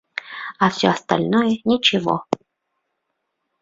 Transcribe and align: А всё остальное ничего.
А 0.57 0.69
всё 0.71 0.89
остальное 0.89 1.59
ничего. 1.63 2.25